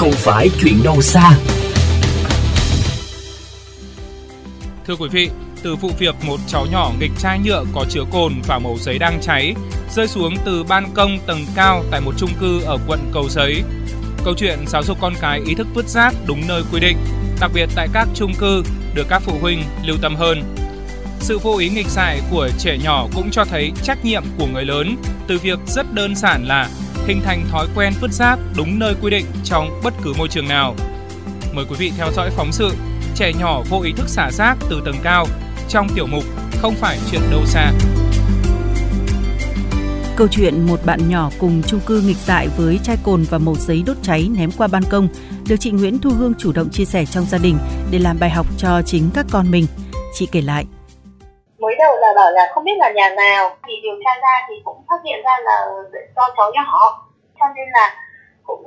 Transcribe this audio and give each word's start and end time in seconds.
không 0.00 0.12
phải 0.12 0.50
chuyện 0.60 0.82
đâu 0.82 1.02
xa. 1.02 1.30
Thưa 4.86 4.96
quý 4.96 5.08
vị, 5.12 5.30
từ 5.62 5.76
vụ 5.76 5.90
việc 5.98 6.14
một 6.26 6.40
cháu 6.46 6.66
nhỏ 6.72 6.92
nghịch 7.00 7.10
chai 7.18 7.38
nhựa 7.38 7.64
có 7.74 7.84
chứa 7.90 8.04
cồn 8.12 8.32
và 8.46 8.58
mẩu 8.58 8.78
giấy 8.80 8.98
đang 8.98 9.20
cháy 9.22 9.54
rơi 9.90 10.08
xuống 10.08 10.34
từ 10.44 10.64
ban 10.64 10.90
công 10.94 11.18
tầng 11.26 11.46
cao 11.54 11.84
tại 11.90 12.00
một 12.00 12.14
chung 12.16 12.30
cư 12.40 12.60
ở 12.62 12.78
quận 12.86 13.10
Cầu 13.12 13.28
Giấy. 13.28 13.62
Câu 14.24 14.34
chuyện 14.36 14.58
giáo 14.66 14.82
dục 14.82 14.98
con 15.00 15.14
cái 15.20 15.40
ý 15.46 15.54
thức 15.54 15.66
vứt 15.74 15.88
rác 15.88 16.14
đúng 16.26 16.42
nơi 16.48 16.62
quy 16.72 16.80
định, 16.80 16.96
đặc 17.40 17.50
biệt 17.54 17.68
tại 17.74 17.88
các 17.92 18.08
chung 18.14 18.32
cư 18.34 18.62
được 18.94 19.06
các 19.08 19.22
phụ 19.22 19.32
huynh 19.40 19.62
lưu 19.84 19.96
tâm 20.02 20.16
hơn. 20.16 20.42
Sự 21.20 21.38
vô 21.38 21.56
ý 21.56 21.68
nghịch 21.68 21.88
dại 21.88 22.20
của 22.30 22.48
trẻ 22.58 22.78
nhỏ 22.82 23.06
cũng 23.14 23.30
cho 23.30 23.44
thấy 23.44 23.72
trách 23.82 24.04
nhiệm 24.04 24.22
của 24.38 24.46
người 24.46 24.64
lớn 24.64 24.96
từ 25.26 25.38
việc 25.38 25.58
rất 25.66 25.94
đơn 25.94 26.16
giản 26.16 26.44
là 26.44 26.68
hình 27.10 27.22
thành 27.24 27.46
thói 27.50 27.66
quen 27.74 27.92
vứt 28.00 28.12
rác 28.12 28.38
đúng 28.56 28.78
nơi 28.78 28.94
quy 29.02 29.10
định 29.10 29.26
trong 29.44 29.80
bất 29.84 29.94
cứ 30.02 30.12
môi 30.18 30.28
trường 30.28 30.48
nào. 30.48 30.74
Mời 31.52 31.64
quý 31.68 31.76
vị 31.78 31.92
theo 31.96 32.12
dõi 32.12 32.30
phóng 32.30 32.52
sự 32.52 32.70
Trẻ 33.14 33.32
nhỏ 33.38 33.62
vô 33.68 33.80
ý 33.80 33.92
thức 33.92 34.08
xả 34.08 34.30
rác 34.30 34.56
từ 34.70 34.82
tầng 34.84 34.96
cao 35.02 35.26
trong 35.68 35.88
tiểu 35.94 36.06
mục 36.06 36.24
Không 36.62 36.74
phải 36.74 36.98
chuyện 37.10 37.20
đâu 37.30 37.46
xa. 37.46 37.72
Câu 40.16 40.28
chuyện 40.30 40.66
một 40.66 40.80
bạn 40.84 41.08
nhỏ 41.08 41.30
cùng 41.38 41.62
chung 41.66 41.80
cư 41.86 42.00
nghịch 42.00 42.16
dại 42.16 42.48
với 42.56 42.80
chai 42.82 42.96
cồn 43.02 43.22
và 43.30 43.38
màu 43.38 43.54
giấy 43.54 43.82
đốt 43.86 43.96
cháy 44.02 44.28
ném 44.36 44.50
qua 44.52 44.66
ban 44.66 44.82
công 44.90 45.08
được 45.48 45.56
chị 45.60 45.70
Nguyễn 45.70 45.98
Thu 45.98 46.10
Hương 46.10 46.34
chủ 46.38 46.52
động 46.52 46.70
chia 46.70 46.84
sẻ 46.84 47.06
trong 47.06 47.24
gia 47.24 47.38
đình 47.38 47.58
để 47.90 47.98
làm 47.98 48.18
bài 48.18 48.30
học 48.30 48.46
cho 48.58 48.82
chính 48.82 49.10
các 49.14 49.26
con 49.30 49.50
mình. 49.50 49.66
Chị 50.14 50.28
kể 50.32 50.40
lại. 50.40 50.66
Mới 51.60 51.74
đầu 51.78 51.96
là 51.96 52.12
bảo 52.16 52.30
là 52.30 52.50
không 52.54 52.64
biết 52.64 52.78
là 52.78 52.90
nhà 52.90 53.10
nào. 53.16 53.56
Thì 53.66 53.72
điều 53.82 53.94
tra 54.04 54.20
ra 54.22 54.46
thì 54.48 54.54
cũng 54.64 54.82
phát 54.88 55.00
hiện 55.04 55.22
ra 55.24 55.36
là 55.44 55.66
do 56.16 56.34
cháu 56.36 56.52
nhỏ 56.54 57.02
cho 57.40 57.46
nên 57.56 57.68
là 57.72 57.94
cũng 58.44 58.64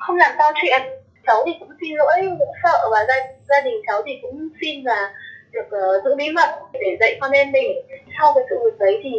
không 0.00 0.16
làm 0.16 0.30
to 0.38 0.44
chuyện. 0.62 0.82
Cháu 1.26 1.42
thì 1.46 1.52
cũng 1.60 1.68
xin 1.80 1.96
lỗi 1.96 2.16
cũng 2.38 2.52
sợ 2.62 2.88
và 2.90 2.98
gia, 3.08 3.14
gia 3.48 3.60
đình 3.60 3.82
cháu 3.86 4.02
thì 4.06 4.18
cũng 4.22 4.48
xin 4.60 4.84
là 4.84 5.10
được 5.52 5.66
uh, 5.66 6.04
giữ 6.04 6.14
bí 6.16 6.30
mật 6.30 6.50
để 6.72 6.96
dạy 7.00 7.18
con 7.20 7.30
em 7.30 7.52
mình. 7.52 7.72
Sau 8.18 8.32
cái 8.34 8.44
sự 8.50 8.56
việc 8.64 8.78
đấy 8.78 9.00
thì 9.02 9.10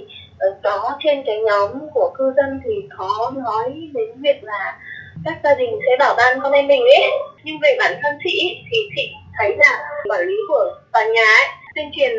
uh, 0.50 0.58
có 0.64 0.96
trên 1.00 1.24
cái 1.26 1.40
nhóm 1.40 1.72
của 1.94 2.12
cư 2.18 2.34
dân 2.38 2.62
thì 2.66 2.72
có 2.98 3.32
nói 3.36 3.90
đến 3.94 4.10
việc 4.22 4.44
là 4.44 4.78
các 5.26 5.38
gia 5.44 5.54
đình 5.56 5.70
sẽ 5.86 5.92
bảo 6.00 6.16
ban 6.18 6.40
con 6.44 6.52
em 6.52 6.68
mình 6.68 6.82
ấy. 6.82 7.12
Nhưng 7.44 7.58
về 7.62 7.76
bản 7.80 7.94
thân 8.04 8.18
chị 8.24 8.58
thì 8.72 8.78
chị 8.96 9.12
thấy 9.38 9.56
là 9.58 9.90
quản 10.10 10.22
lý 10.22 10.36
của 10.48 10.72
tòa 10.94 11.06
nhà 11.06 11.28
ấy 11.42 11.48
tuyên 11.76 11.92
truyền 11.96 12.12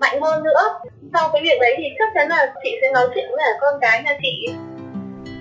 mạnh 0.00 0.20
hơn 0.20 0.42
nữa 0.42 0.78
sau 1.12 1.30
cái 1.32 1.42
việc 1.42 1.58
đấy 1.60 1.74
thì 1.78 1.84
chắc 1.98 2.08
chắn 2.14 2.28
là 2.28 2.54
chị 2.64 2.70
sẽ 2.82 2.92
nói 2.92 3.08
chuyện 3.14 3.24
với 3.30 3.44
con 3.60 3.74
cái 3.80 4.02
nhà 4.02 4.18
chị 4.22 4.48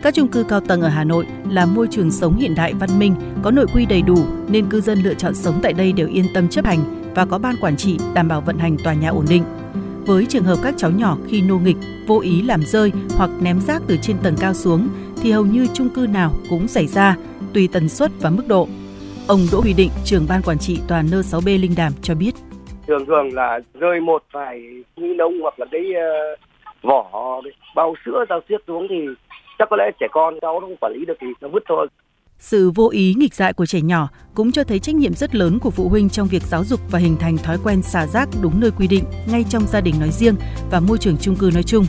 các 0.04 0.14
chung 0.14 0.28
cư 0.28 0.44
cao 0.44 0.60
tầng 0.60 0.82
ở 0.82 0.88
Hà 0.88 1.04
Nội 1.04 1.26
là 1.50 1.66
môi 1.66 1.88
trường 1.92 2.12
sống 2.12 2.38
hiện 2.38 2.56
đại 2.56 2.74
văn 2.74 3.00
minh, 3.00 3.16
có 3.44 3.52
nội 3.52 3.66
quy 3.74 3.86
đầy 3.86 4.02
đủ 4.02 4.18
nên 4.48 4.70
cư 4.70 4.82
dân 4.82 5.00
lựa 5.04 5.14
chọn 5.14 5.36
sống 5.36 5.60
tại 5.64 5.74
đây 5.74 5.92
đều 5.92 6.08
yên 6.08 6.26
tâm 6.34 6.50
chấp 6.50 6.66
hành 6.66 6.80
và 7.16 7.26
có 7.26 7.38
ban 7.38 7.56
quản 7.62 7.78
trị 7.78 7.98
đảm 8.14 8.28
bảo 8.28 8.42
vận 8.42 8.58
hành 8.58 8.78
tòa 8.84 8.94
nhà 8.94 9.10
ổn 9.10 9.26
định. 9.30 9.44
Với 10.06 10.26
trường 10.30 10.44
hợp 10.44 10.58
các 10.64 10.74
cháu 10.78 10.92
nhỏ 10.92 11.18
khi 11.28 11.42
nô 11.42 11.58
nghịch, 11.58 11.78
vô 12.08 12.20
ý 12.20 12.42
làm 12.42 12.64
rơi 12.66 12.92
hoặc 13.18 13.30
ném 13.42 13.62
rác 13.62 13.82
từ 13.88 13.98
trên 14.02 14.18
tầng 14.24 14.36
cao 14.40 14.54
xuống 14.54 14.90
thì 15.22 15.32
hầu 15.32 15.46
như 15.46 15.68
chung 15.74 15.90
cư 15.90 16.08
nào 16.08 16.34
cũng 16.50 16.68
xảy 16.68 16.88
ra, 16.88 17.16
tùy 17.54 17.70
tần 17.72 17.90
suất 17.90 18.12
và 18.20 18.30
mức 18.30 18.48
độ. 18.48 18.68
Ông 19.28 19.48
Đỗ 19.52 19.62
Huy 19.62 19.74
Định, 19.74 19.92
trưởng 20.06 20.26
ban 20.30 20.42
quản 20.42 20.60
trị 20.60 20.80
tòa 20.88 21.02
nơ 21.02 21.22
6B 21.22 21.62
Linh 21.62 21.76
Đàm 21.76 21.94
cho 22.02 22.16
biết. 22.16 22.36
Thường 22.88 23.06
thường 23.06 23.34
là 23.34 23.60
rơi 23.74 24.00
một 24.00 24.24
vài 24.32 24.62
ni 24.96 25.14
lông 25.14 25.42
hoặc 25.42 25.60
là 25.60 25.66
cái 25.72 25.82
uh, 25.82 26.40
vỏ 26.82 27.42
bao 27.76 27.96
sữa 28.06 28.26
rau 28.30 28.42
xiết 28.50 28.62
xuống 28.68 28.88
thì 28.90 28.96
chắc 29.60 29.68
có 29.70 29.78
lẽ 29.78 29.92
trẻ 30.00 30.08
con 30.12 30.40
cháu 30.42 30.60
nó 30.60 30.68
không 30.68 30.78
quản 30.78 30.94
lý 30.94 31.06
được 31.06 31.18
thì 31.22 31.28
nó 31.42 31.48
vứt 31.48 31.64
thôi 31.68 31.88
sự 32.40 32.72
vô 32.76 32.90
ý 32.90 33.14
nghịch 33.18 33.34
dại 33.34 33.54
của 33.54 33.66
trẻ 33.66 33.80
nhỏ 33.82 34.10
cũng 34.36 34.52
cho 34.52 34.64
thấy 34.64 34.80
trách 34.80 34.96
nhiệm 34.96 35.14
rất 35.14 35.36
lớn 35.36 35.60
của 35.62 35.70
phụ 35.70 35.90
huynh 35.90 36.10
trong 36.10 36.28
việc 36.28 36.44
giáo 36.44 36.64
dục 36.64 36.80
và 36.92 37.00
hình 37.00 37.18
thành 37.20 37.38
thói 37.38 37.58
quen 37.64 37.82
xả 37.82 38.08
rác 38.08 38.30
đúng 38.42 38.60
nơi 38.60 38.72
quy 38.78 38.88
định 38.88 39.04
ngay 39.32 39.46
trong 39.50 39.68
gia 39.68 39.82
đình 39.82 39.96
nói 40.00 40.10
riêng 40.12 40.36
và 40.72 40.80
môi 40.80 40.98
trường 40.98 41.18
chung 41.22 41.36
cư 41.36 41.50
nói 41.54 41.64
chung. 41.64 41.86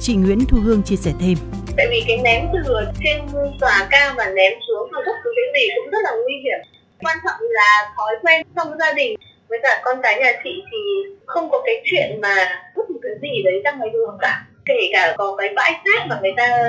Chị 0.00 0.14
Nguyễn 0.14 0.38
Thu 0.48 0.58
Hương 0.64 0.82
chia 0.82 0.96
sẻ 0.96 1.12
thêm. 1.20 1.34
Tại 1.76 1.86
vì 1.90 2.04
cái 2.08 2.18
ném 2.24 2.42
từ 2.52 2.74
trên 3.04 3.18
tòa 3.60 3.88
cao 3.90 4.14
và 4.16 4.24
ném 4.24 4.52
xuống 4.68 4.88
từ 4.92 4.98
bất 5.06 5.16
cứ 5.24 5.30
cái 5.36 5.62
gì 5.62 5.68
cũng 5.76 5.90
rất 5.90 5.98
là 6.02 6.10
nguy 6.24 6.34
hiểm. 6.44 6.58
Quan 6.98 7.18
trọng 7.24 7.40
là 7.40 7.92
thói 7.96 8.14
quen 8.22 8.46
trong 8.56 8.78
gia 8.78 8.92
đình 8.92 9.16
với 9.48 9.58
cả 9.62 9.80
con 9.84 10.00
cái 10.02 10.20
nhà 10.20 10.32
chị 10.44 10.62
thì 10.70 10.78
không 11.26 11.50
có 11.50 11.62
cái 11.66 11.82
chuyện 11.84 12.20
mà 12.20 12.34
vứt 12.76 12.90
một 12.90 12.98
cái 13.02 13.12
gì 13.22 13.42
đấy 13.44 13.60
ra 13.64 13.72
ngoài 13.72 13.90
đường 13.92 14.18
cả. 14.20 14.44
Kể 14.66 14.88
cả 14.92 15.14
có 15.18 15.36
cái 15.38 15.48
bãi 15.56 15.72
rác 15.84 16.06
mà 16.08 16.18
người 16.22 16.32
ta 16.36 16.68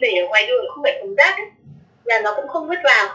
để 0.00 0.08
ở 0.08 0.28
ngoài 0.28 0.46
đường 0.46 0.64
không 0.68 0.82
phải 0.82 0.98
thùng 1.00 1.14
rác 1.14 1.36
ấy, 1.36 1.46
là 2.04 2.20
nó 2.24 2.32
cũng 2.36 2.48
không 2.48 2.68
vứt 2.68 2.78
vào 2.84 3.08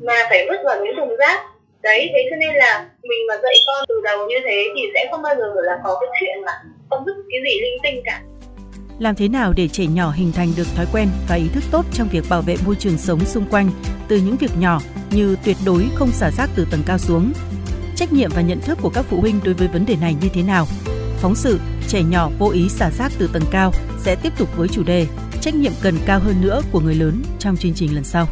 mà 0.00 0.14
phải 0.28 0.46
vứt 0.48 0.58
vào 0.64 0.84
những 0.84 0.96
thùng 0.96 1.16
rác. 1.16 1.40
Đấy 1.82 2.10
thế 2.12 2.26
cho 2.30 2.36
nên 2.36 2.54
là 2.54 2.86
mình 3.02 3.18
mà 3.28 3.34
dạy 3.42 3.54
con 3.66 3.84
từ 3.88 4.00
đầu 4.04 4.26
như 4.28 4.36
thế 4.44 4.68
thì 4.74 4.82
sẽ 4.94 5.08
không 5.10 5.22
bao 5.22 5.34
giờ 5.38 5.52
là 5.54 5.78
có 5.84 5.98
cái 6.00 6.10
chuyện 6.20 6.44
mà 6.44 6.52
không 6.90 7.04
vứt 7.04 7.14
cái 7.30 7.40
gì 7.44 7.60
linh 7.60 7.78
tinh 7.82 8.02
cả. 8.04 8.20
Làm 8.98 9.14
thế 9.14 9.28
nào 9.28 9.52
để 9.56 9.68
trẻ 9.68 9.84
nhỏ 9.94 10.12
hình 10.16 10.32
thành 10.32 10.48
được 10.56 10.66
thói 10.76 10.86
quen 10.92 11.08
và 11.28 11.36
ý 11.36 11.44
thức 11.54 11.64
tốt 11.72 11.84
trong 11.92 12.08
việc 12.12 12.24
bảo 12.30 12.42
vệ 12.42 12.56
môi 12.66 12.76
trường 12.78 12.98
sống 12.98 13.20
xung 13.24 13.44
quanh 13.50 13.70
từ 14.08 14.16
những 14.16 14.36
việc 14.36 14.50
nhỏ 14.58 14.80
như 15.10 15.36
tuyệt 15.44 15.56
đối 15.66 15.82
không 15.94 16.12
xả 16.12 16.30
rác 16.30 16.50
từ 16.56 16.66
tầng 16.70 16.82
cao 16.86 16.98
xuống? 16.98 17.32
Trách 18.00 18.12
nhiệm 18.12 18.30
và 18.34 18.42
nhận 18.42 18.60
thức 18.60 18.78
của 18.82 18.90
các 18.90 19.04
phụ 19.08 19.20
huynh 19.20 19.40
đối 19.44 19.54
với 19.54 19.68
vấn 19.68 19.86
đề 19.86 19.96
này 19.96 20.16
như 20.20 20.28
thế 20.34 20.42
nào 20.42 20.66
phóng 21.16 21.34
sự 21.34 21.60
trẻ 21.88 22.02
nhỏ 22.02 22.30
vô 22.38 22.50
ý 22.50 22.68
xả 22.68 22.90
rác 22.90 23.12
từ 23.18 23.30
tầng 23.32 23.42
cao 23.50 23.72
sẽ 23.98 24.16
tiếp 24.16 24.32
tục 24.38 24.56
với 24.56 24.68
chủ 24.68 24.82
đề 24.82 25.06
trách 25.40 25.54
nhiệm 25.54 25.72
cần 25.82 25.94
cao 26.06 26.20
hơn 26.20 26.40
nữa 26.40 26.62
của 26.72 26.80
người 26.80 26.94
lớn 26.94 27.22
trong 27.38 27.56
chương 27.56 27.74
trình 27.74 27.94
lần 27.94 28.04
sau. 28.04 28.28